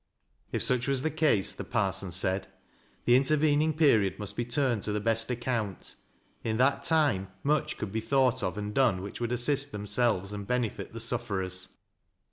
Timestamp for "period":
3.77-4.17